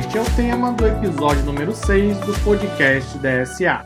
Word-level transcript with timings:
Este 0.00 0.16
é 0.16 0.22
o 0.22 0.34
tema 0.34 0.72
do 0.72 0.86
episódio 0.86 1.44
número 1.44 1.72
6 1.72 2.20
do 2.20 2.32
podcast 2.42 3.18
DSA. 3.18 3.84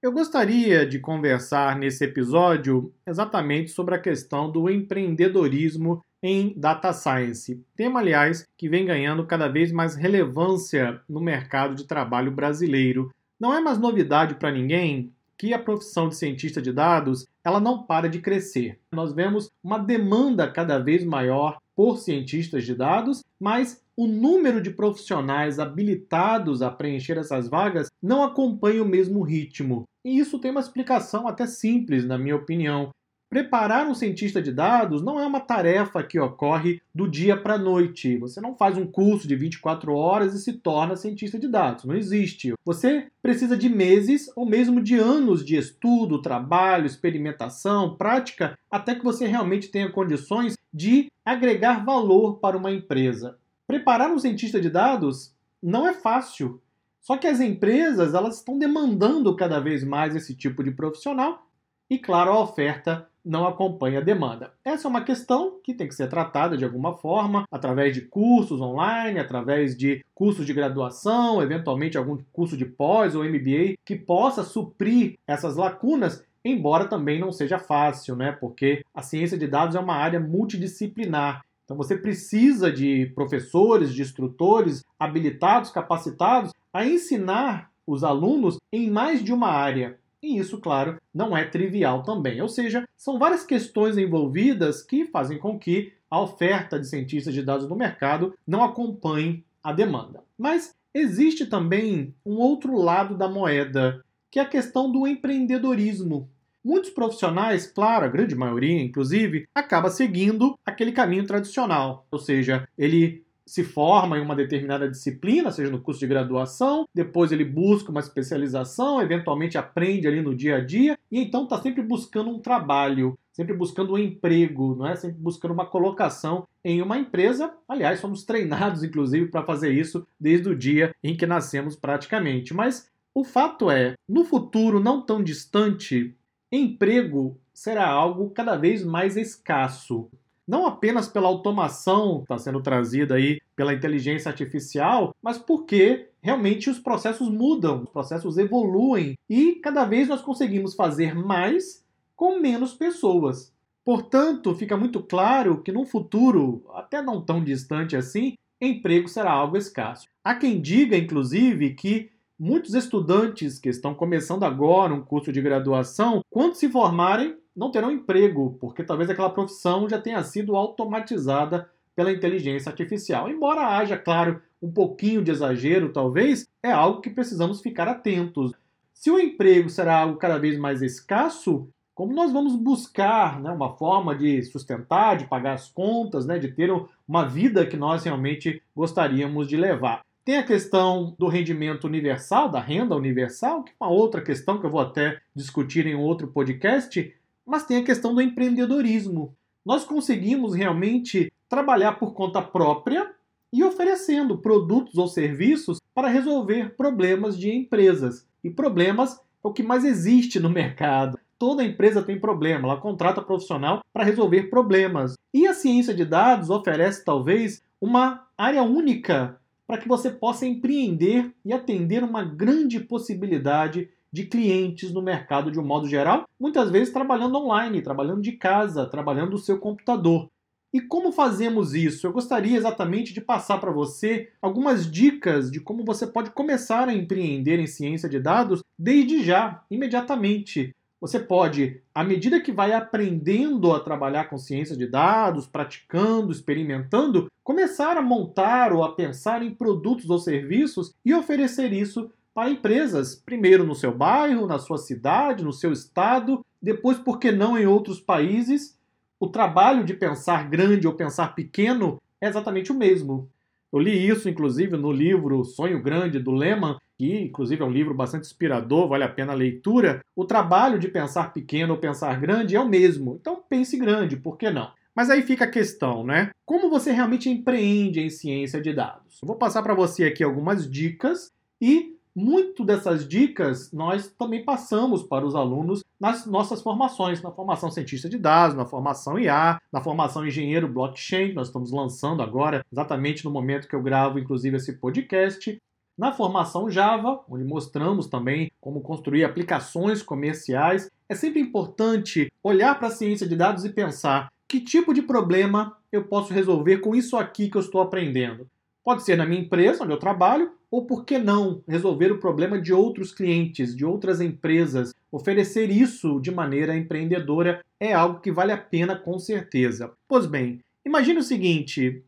Eu 0.00 0.12
gostaria 0.12 0.86
de 0.86 1.00
conversar 1.00 1.76
nesse 1.76 2.04
episódio 2.04 2.94
exatamente 3.04 3.72
sobre 3.72 3.96
a 3.96 3.98
questão 3.98 4.48
do 4.48 4.70
empreendedorismo 4.70 6.00
em 6.22 6.54
data 6.56 6.92
science, 6.92 7.60
tema, 7.74 7.98
aliás, 7.98 8.46
que 8.56 8.68
vem 8.68 8.86
ganhando 8.86 9.26
cada 9.26 9.48
vez 9.48 9.72
mais 9.72 9.96
relevância 9.96 11.00
no 11.08 11.20
mercado 11.20 11.74
de 11.74 11.84
trabalho 11.84 12.30
brasileiro. 12.30 13.10
Não 13.38 13.52
é 13.52 13.60
mais 13.60 13.78
novidade 13.78 14.36
para 14.36 14.52
ninguém 14.52 15.12
que 15.36 15.52
a 15.52 15.58
profissão 15.58 16.08
de 16.08 16.14
cientista 16.14 16.62
de 16.62 16.72
dados 16.72 17.26
ela 17.42 17.58
não 17.58 17.82
para 17.82 18.08
de 18.08 18.20
crescer. 18.20 18.78
Nós 18.92 19.12
vemos 19.12 19.50
uma 19.60 19.78
demanda 19.78 20.48
cada 20.48 20.78
vez 20.78 21.04
maior 21.04 21.58
por 21.74 21.98
cientistas 21.98 22.64
de 22.64 22.74
dados, 22.74 23.24
mas 23.40 23.82
o 24.00 24.06
número 24.06 24.62
de 24.62 24.70
profissionais 24.70 25.58
habilitados 25.58 26.62
a 26.62 26.70
preencher 26.70 27.18
essas 27.18 27.50
vagas 27.50 27.88
não 28.02 28.24
acompanha 28.24 28.82
o 28.82 28.88
mesmo 28.88 29.20
ritmo. 29.20 29.84
E 30.02 30.18
isso 30.18 30.38
tem 30.38 30.50
uma 30.50 30.60
explicação 30.60 31.28
até 31.28 31.46
simples, 31.46 32.06
na 32.06 32.16
minha 32.16 32.34
opinião. 32.34 32.88
Preparar 33.28 33.86
um 33.86 33.94
cientista 33.94 34.40
de 34.40 34.50
dados 34.52 35.02
não 35.02 35.20
é 35.20 35.26
uma 35.26 35.38
tarefa 35.38 36.02
que 36.02 36.18
ocorre 36.18 36.80
do 36.94 37.06
dia 37.06 37.36
para 37.36 37.56
a 37.56 37.58
noite. 37.58 38.16
Você 38.16 38.40
não 38.40 38.56
faz 38.56 38.78
um 38.78 38.86
curso 38.86 39.28
de 39.28 39.36
24 39.36 39.92
horas 39.94 40.32
e 40.32 40.40
se 40.40 40.54
torna 40.54 40.96
cientista 40.96 41.38
de 41.38 41.46
dados. 41.46 41.84
Não 41.84 41.94
existe. 41.94 42.54
Você 42.64 43.08
precisa 43.20 43.54
de 43.54 43.68
meses 43.68 44.32
ou 44.34 44.46
mesmo 44.46 44.82
de 44.82 44.94
anos 44.94 45.44
de 45.44 45.56
estudo, 45.56 46.22
trabalho, 46.22 46.86
experimentação, 46.86 47.98
prática, 47.98 48.58
até 48.70 48.94
que 48.94 49.04
você 49.04 49.26
realmente 49.26 49.68
tenha 49.68 49.92
condições 49.92 50.54
de 50.72 51.08
agregar 51.22 51.84
valor 51.84 52.38
para 52.38 52.56
uma 52.56 52.72
empresa. 52.72 53.38
Preparar 53.70 54.10
um 54.10 54.18
cientista 54.18 54.60
de 54.60 54.68
dados 54.68 55.32
não 55.62 55.86
é 55.86 55.94
fácil. 55.94 56.60
Só 57.00 57.16
que 57.16 57.28
as 57.28 57.38
empresas 57.38 58.14
elas 58.14 58.38
estão 58.38 58.58
demandando 58.58 59.36
cada 59.36 59.60
vez 59.60 59.84
mais 59.84 60.16
esse 60.16 60.34
tipo 60.34 60.64
de 60.64 60.72
profissional 60.72 61.46
e, 61.88 61.96
claro, 61.96 62.32
a 62.32 62.40
oferta 62.40 63.08
não 63.24 63.46
acompanha 63.46 64.00
a 64.00 64.02
demanda. 64.02 64.52
Essa 64.64 64.88
é 64.88 64.90
uma 64.90 65.04
questão 65.04 65.60
que 65.62 65.72
tem 65.72 65.86
que 65.86 65.94
ser 65.94 66.08
tratada 66.08 66.56
de 66.56 66.64
alguma 66.64 66.96
forma, 66.96 67.44
através 67.48 67.94
de 67.94 68.00
cursos 68.00 68.60
online, 68.60 69.20
através 69.20 69.76
de 69.76 70.04
cursos 70.12 70.44
de 70.44 70.52
graduação, 70.52 71.40
eventualmente 71.40 71.96
algum 71.96 72.18
curso 72.32 72.56
de 72.56 72.64
pós 72.64 73.14
ou 73.14 73.22
MBA 73.22 73.74
que 73.84 73.94
possa 73.94 74.42
suprir 74.42 75.16
essas 75.28 75.54
lacunas, 75.54 76.24
embora 76.44 76.88
também 76.88 77.20
não 77.20 77.30
seja 77.30 77.60
fácil, 77.60 78.16
né? 78.16 78.32
Porque 78.32 78.84
a 78.92 79.00
ciência 79.00 79.38
de 79.38 79.46
dados 79.46 79.76
é 79.76 79.78
uma 79.78 79.94
área 79.94 80.18
multidisciplinar. 80.18 81.44
Então 81.70 81.76
você 81.76 81.96
precisa 81.96 82.68
de 82.68 83.06
professores, 83.14 83.94
de 83.94 84.02
instrutores 84.02 84.82
habilitados, 84.98 85.70
capacitados 85.70 86.52
a 86.72 86.84
ensinar 86.84 87.70
os 87.86 88.02
alunos 88.02 88.58
em 88.72 88.90
mais 88.90 89.22
de 89.22 89.32
uma 89.32 89.46
área. 89.46 89.96
E 90.20 90.36
isso, 90.36 90.58
claro, 90.58 91.00
não 91.14 91.36
é 91.36 91.44
trivial 91.44 92.02
também. 92.02 92.42
Ou 92.42 92.48
seja, 92.48 92.84
são 92.96 93.20
várias 93.20 93.44
questões 93.44 93.96
envolvidas 93.96 94.82
que 94.82 95.06
fazem 95.06 95.38
com 95.38 95.56
que 95.60 95.92
a 96.10 96.20
oferta 96.20 96.76
de 96.76 96.88
cientistas 96.88 97.32
de 97.32 97.40
dados 97.40 97.68
no 97.68 97.76
mercado 97.76 98.34
não 98.44 98.64
acompanhe 98.64 99.44
a 99.62 99.72
demanda. 99.72 100.24
Mas 100.36 100.74
existe 100.92 101.46
também 101.46 102.12
um 102.26 102.38
outro 102.38 102.74
lado 102.74 103.16
da 103.16 103.28
moeda, 103.28 104.04
que 104.28 104.40
é 104.40 104.42
a 104.42 104.48
questão 104.48 104.90
do 104.90 105.06
empreendedorismo. 105.06 106.28
Muitos 106.64 106.90
profissionais, 106.90 107.66
claro, 107.66 108.04
a 108.04 108.08
grande 108.08 108.34
maioria, 108.34 108.82
inclusive, 108.82 109.48
acaba 109.54 109.88
seguindo 109.90 110.58
aquele 110.64 110.92
caminho 110.92 111.26
tradicional, 111.26 112.06
ou 112.10 112.18
seja, 112.18 112.68
ele 112.76 113.24
se 113.50 113.64
forma 113.64 114.16
em 114.16 114.22
uma 114.22 114.36
determinada 114.36 114.88
disciplina, 114.88 115.50
seja 115.50 115.72
no 115.72 115.80
curso 115.80 115.98
de 115.98 116.06
graduação, 116.06 116.86
depois 116.94 117.32
ele 117.32 117.44
busca 117.44 117.90
uma 117.90 117.98
especialização, 117.98 119.02
eventualmente 119.02 119.58
aprende 119.58 120.06
ali 120.06 120.22
no 120.22 120.36
dia 120.36 120.58
a 120.58 120.60
dia, 120.60 120.96
e 121.10 121.18
então 121.18 121.42
está 121.42 121.60
sempre 121.60 121.82
buscando 121.82 122.30
um 122.30 122.38
trabalho, 122.38 123.18
sempre 123.32 123.52
buscando 123.52 123.94
um 123.94 123.98
emprego, 123.98 124.76
não 124.76 124.86
é? 124.86 124.94
Sempre 124.94 125.18
buscando 125.18 125.52
uma 125.52 125.66
colocação 125.66 126.46
em 126.64 126.80
uma 126.80 126.96
empresa. 126.96 127.52
Aliás, 127.68 127.98
somos 127.98 128.22
treinados, 128.22 128.84
inclusive, 128.84 129.26
para 129.26 129.42
fazer 129.42 129.72
isso 129.72 130.06
desde 130.18 130.48
o 130.48 130.56
dia 130.56 130.94
em 131.02 131.16
que 131.16 131.26
nascemos 131.26 131.74
praticamente. 131.74 132.54
Mas 132.54 132.88
o 133.12 133.24
fato 133.24 133.68
é, 133.68 133.94
no 134.08 134.24
futuro 134.24 134.78
não 134.78 135.02
tão 135.02 135.24
distante, 135.24 136.14
emprego 136.50 137.38
será 137.52 137.88
algo 137.88 138.30
cada 138.30 138.56
vez 138.56 138.84
mais 138.84 139.16
escasso 139.16 140.10
não 140.50 140.66
apenas 140.66 141.06
pela 141.06 141.28
automação 141.28 142.16
que 142.16 142.22
está 142.22 142.36
sendo 142.36 142.60
trazida 142.60 143.14
aí 143.14 143.40
pela 143.54 143.72
inteligência 143.72 144.28
artificial, 144.28 145.14
mas 145.22 145.38
porque 145.38 146.08
realmente 146.20 146.68
os 146.68 146.80
processos 146.80 147.28
mudam, 147.28 147.84
os 147.84 147.90
processos 147.90 148.36
evoluem 148.36 149.16
e 149.28 149.54
cada 149.62 149.84
vez 149.84 150.08
nós 150.08 150.20
conseguimos 150.20 150.74
fazer 150.74 151.14
mais 151.14 151.84
com 152.16 152.40
menos 152.40 152.74
pessoas. 152.74 153.54
Portanto, 153.84 154.52
fica 154.56 154.76
muito 154.76 155.00
claro 155.00 155.62
que 155.62 155.70
no 155.70 155.86
futuro, 155.86 156.64
até 156.74 157.00
não 157.00 157.24
tão 157.24 157.44
distante 157.44 157.96
assim, 157.96 158.34
emprego 158.60 159.06
será 159.06 159.30
algo 159.30 159.56
escasso. 159.56 160.08
Há 160.24 160.34
quem 160.34 160.60
diga, 160.60 160.96
inclusive, 160.96 161.74
que 161.74 162.10
muitos 162.40 162.72
estudantes 162.72 163.58
que 163.58 163.68
estão 163.68 163.94
começando 163.94 164.44
agora 164.44 164.94
um 164.94 165.02
curso 165.02 165.30
de 165.30 165.42
graduação, 165.42 166.24
quando 166.30 166.54
se 166.54 166.70
formarem, 166.70 167.36
não 167.54 167.70
terão 167.70 167.92
emprego, 167.92 168.56
porque 168.58 168.82
talvez 168.82 169.10
aquela 169.10 169.28
profissão 169.28 169.86
já 169.86 170.00
tenha 170.00 170.22
sido 170.24 170.56
automatizada 170.56 171.68
pela 171.94 172.10
inteligência 172.10 172.70
artificial. 172.70 173.28
Embora 173.28 173.76
haja, 173.76 173.98
claro, 173.98 174.40
um 174.62 174.72
pouquinho 174.72 175.22
de 175.22 175.30
exagero, 175.30 175.92
talvez, 175.92 176.48
é 176.62 176.72
algo 176.72 177.02
que 177.02 177.10
precisamos 177.10 177.60
ficar 177.60 177.86
atentos. 177.86 178.52
Se 178.94 179.10
o 179.10 179.20
emprego 179.20 179.68
será 179.68 180.00
algo 180.00 180.16
cada 180.16 180.38
vez 180.38 180.58
mais 180.58 180.80
escasso, 180.80 181.68
como 181.94 182.14
nós 182.14 182.32
vamos 182.32 182.56
buscar 182.56 183.38
né, 183.38 183.50
uma 183.50 183.76
forma 183.76 184.16
de 184.16 184.42
sustentar, 184.44 185.18
de 185.18 185.26
pagar 185.26 185.52
as 185.52 185.68
contas, 185.68 186.24
né, 186.24 186.38
de 186.38 186.48
ter 186.48 186.70
uma 187.06 187.28
vida 187.28 187.66
que 187.66 187.76
nós 187.76 188.02
realmente 188.04 188.62
gostaríamos 188.74 189.46
de 189.46 189.58
levar? 189.58 190.00
Tem 190.24 190.36
a 190.36 190.42
questão 190.42 191.14
do 191.18 191.28
rendimento 191.28 191.84
universal, 191.84 192.50
da 192.50 192.60
renda 192.60 192.94
universal, 192.94 193.64
que 193.64 193.72
é 193.72 193.74
uma 193.84 193.90
outra 193.90 194.20
questão 194.20 194.60
que 194.60 194.66
eu 194.66 194.70
vou 194.70 194.80
até 194.80 195.18
discutir 195.34 195.86
em 195.86 195.94
outro 195.94 196.28
podcast, 196.28 197.14
mas 197.46 197.64
tem 197.64 197.78
a 197.78 197.84
questão 197.84 198.14
do 198.14 198.20
empreendedorismo. 198.20 199.34
Nós 199.64 199.84
conseguimos 199.84 200.54
realmente 200.54 201.32
trabalhar 201.48 201.92
por 201.92 202.12
conta 202.12 202.42
própria 202.42 203.10
e 203.52 203.64
oferecendo 203.64 204.38
produtos 204.38 204.96
ou 204.96 205.08
serviços 205.08 205.78
para 205.94 206.08
resolver 206.08 206.76
problemas 206.76 207.38
de 207.38 207.50
empresas. 207.50 208.26
E 208.44 208.50
problemas 208.50 209.18
é 209.42 209.48
o 209.48 209.52
que 209.52 209.62
mais 209.62 209.84
existe 209.84 210.38
no 210.38 210.48
mercado. 210.50 211.18
Toda 211.38 211.64
empresa 211.64 212.02
tem 212.02 212.20
problema, 212.20 212.68
ela 212.68 212.80
contrata 212.80 213.22
profissional 213.22 213.80
para 213.90 214.04
resolver 214.04 214.44
problemas. 214.44 215.14
E 215.32 215.46
a 215.46 215.54
ciência 215.54 215.94
de 215.94 216.04
dados 216.04 216.50
oferece 216.50 217.02
talvez 217.02 217.62
uma 217.80 218.26
área 218.36 218.62
única 218.62 219.39
para 219.70 219.78
que 219.78 219.86
você 219.86 220.10
possa 220.10 220.44
empreender 220.44 221.32
e 221.44 221.52
atender 221.52 222.02
uma 222.02 222.24
grande 222.24 222.80
possibilidade 222.80 223.88
de 224.12 224.26
clientes 224.26 224.92
no 224.92 225.00
mercado 225.00 225.48
de 225.48 225.60
um 225.60 225.64
modo 225.64 225.86
geral, 225.86 226.24
muitas 226.40 226.72
vezes 226.72 226.92
trabalhando 226.92 227.38
online, 227.38 227.80
trabalhando 227.80 228.20
de 228.20 228.32
casa, 228.32 228.84
trabalhando 228.84 229.30
do 229.30 229.38
seu 229.38 229.60
computador. 229.60 230.28
E 230.74 230.80
como 230.80 231.12
fazemos 231.12 231.72
isso? 231.72 232.04
Eu 232.04 232.12
gostaria 232.12 232.56
exatamente 232.56 233.14
de 233.14 233.20
passar 233.20 233.58
para 233.58 233.70
você 233.70 234.32
algumas 234.42 234.90
dicas 234.90 235.48
de 235.52 235.60
como 235.60 235.84
você 235.84 236.04
pode 236.04 236.32
começar 236.32 236.88
a 236.88 236.92
empreender 236.92 237.60
em 237.60 237.68
ciência 237.68 238.08
de 238.08 238.18
dados 238.18 238.64
desde 238.76 239.22
já, 239.22 239.64
imediatamente. 239.70 240.74
Você 241.00 241.18
pode, 241.18 241.80
à 241.94 242.04
medida 242.04 242.40
que 242.40 242.52
vai 242.52 242.72
aprendendo 242.72 243.72
a 243.72 243.80
trabalhar 243.80 244.24
com 244.24 244.36
ciência 244.36 244.76
de 244.76 244.86
dados, 244.86 245.46
praticando, 245.46 246.30
experimentando, 246.30 247.28
começar 247.42 247.96
a 247.96 248.02
montar 248.02 248.72
ou 248.72 248.84
a 248.84 248.94
pensar 248.94 249.42
em 249.42 249.54
produtos 249.54 250.10
ou 250.10 250.18
serviços 250.18 250.94
e 251.04 251.14
oferecer 251.14 251.72
isso 251.72 252.10
para 252.34 252.50
empresas, 252.50 253.14
primeiro 253.14 253.64
no 253.64 253.74
seu 253.74 253.96
bairro, 253.96 254.46
na 254.46 254.58
sua 254.58 254.76
cidade, 254.76 255.42
no 255.42 255.52
seu 255.52 255.72
estado, 255.72 256.44
depois, 256.62 256.98
por 256.98 257.18
que 257.18 257.32
não, 257.32 257.58
em 257.58 257.66
outros 257.66 257.98
países. 257.98 258.78
O 259.18 259.28
trabalho 259.28 259.84
de 259.84 259.94
pensar 259.94 260.48
grande 260.48 260.86
ou 260.86 260.94
pensar 260.94 261.34
pequeno 261.34 262.00
é 262.20 262.28
exatamente 262.28 262.70
o 262.70 262.74
mesmo. 262.74 263.28
Eu 263.72 263.78
li 263.78 264.06
isso, 264.06 264.28
inclusive, 264.28 264.76
no 264.76 264.92
livro 264.92 265.44
Sonho 265.44 265.82
Grande, 265.82 266.18
do 266.18 266.32
Lehman, 266.32 266.76
que, 267.00 267.18
inclusive, 267.18 267.62
é 267.62 267.64
um 267.64 267.70
livro 267.70 267.94
bastante 267.94 268.26
inspirador, 268.26 268.86
vale 268.86 269.04
a 269.04 269.08
pena 269.08 269.32
a 269.32 269.34
leitura. 269.34 270.04
O 270.14 270.26
trabalho 270.26 270.78
de 270.78 270.86
pensar 270.86 271.32
pequeno 271.32 271.72
ou 271.72 271.80
pensar 271.80 272.20
grande 272.20 272.54
é 272.54 272.60
o 272.60 272.68
mesmo. 272.68 273.16
Então, 273.18 273.42
pense 273.48 273.74
grande, 273.78 274.18
por 274.18 274.36
que 274.36 274.50
não? 274.50 274.70
Mas 274.94 275.08
aí 275.08 275.22
fica 275.22 275.46
a 275.46 275.50
questão, 275.50 276.04
né? 276.04 276.28
Como 276.44 276.68
você 276.68 276.92
realmente 276.92 277.30
empreende 277.30 278.00
em 278.00 278.10
ciência 278.10 278.60
de 278.60 278.74
dados? 278.74 279.18
Eu 279.22 279.26
vou 279.26 279.36
passar 279.36 279.62
para 279.62 279.72
você 279.72 280.04
aqui 280.04 280.22
algumas 280.22 280.70
dicas 280.70 281.32
e 281.58 281.96
muito 282.14 282.66
dessas 282.66 283.08
dicas 283.08 283.72
nós 283.72 284.08
também 284.08 284.44
passamos 284.44 285.02
para 285.02 285.24
os 285.24 285.34
alunos 285.34 285.82
nas 285.98 286.26
nossas 286.26 286.60
formações, 286.60 287.22
na 287.22 287.30
formação 287.30 287.70
cientista 287.70 288.10
de 288.10 288.18
dados, 288.18 288.54
na 288.54 288.66
formação 288.66 289.18
IA, 289.18 289.58
na 289.72 289.80
formação 289.80 290.26
engenheiro 290.26 290.68
blockchain, 290.68 291.28
que 291.28 291.34
nós 291.34 291.46
estamos 291.46 291.70
lançando 291.70 292.22
agora, 292.22 292.62
exatamente 292.70 293.24
no 293.24 293.30
momento 293.30 293.68
que 293.68 293.74
eu 293.74 293.82
gravo, 293.82 294.18
inclusive, 294.18 294.56
esse 294.56 294.74
podcast. 294.78 295.58
Na 296.00 296.14
formação 296.14 296.70
Java, 296.70 297.20
onde 297.28 297.44
mostramos 297.44 298.06
também 298.06 298.50
como 298.58 298.80
construir 298.80 299.22
aplicações 299.22 300.02
comerciais, 300.02 300.90
é 301.06 301.14
sempre 301.14 301.42
importante 301.42 302.32
olhar 302.42 302.74
para 302.78 302.88
a 302.88 302.90
ciência 302.90 303.28
de 303.28 303.36
dados 303.36 303.66
e 303.66 303.68
pensar 303.68 304.32
que 304.48 304.62
tipo 304.62 304.94
de 304.94 305.02
problema 305.02 305.76
eu 305.92 306.02
posso 306.04 306.32
resolver 306.32 306.78
com 306.78 306.94
isso 306.94 307.18
aqui 307.18 307.50
que 307.50 307.56
eu 307.58 307.60
estou 307.60 307.82
aprendendo. 307.82 308.46
Pode 308.82 309.02
ser 309.02 309.14
na 309.14 309.26
minha 309.26 309.42
empresa, 309.42 309.84
onde 309.84 309.92
eu 309.92 309.98
trabalho, 309.98 310.50
ou 310.70 310.86
por 310.86 311.04
que 311.04 311.18
não 311.18 311.62
resolver 311.68 312.10
o 312.10 312.18
problema 312.18 312.58
de 312.58 312.72
outros 312.72 313.12
clientes, 313.12 313.76
de 313.76 313.84
outras 313.84 314.22
empresas? 314.22 314.94
Oferecer 315.12 315.70
isso 315.70 316.18
de 316.18 316.30
maneira 316.30 316.74
empreendedora 316.74 317.62
é 317.78 317.92
algo 317.92 318.20
que 318.20 318.32
vale 318.32 318.52
a 318.52 318.56
pena 318.56 318.96
com 318.96 319.18
certeza. 319.18 319.92
Pois 320.08 320.24
bem, 320.24 320.60
imagine 320.82 321.18
o 321.18 321.22
seguinte: 321.22 322.02